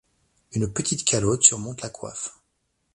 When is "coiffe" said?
1.91-2.33